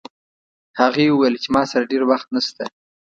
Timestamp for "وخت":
2.11-2.27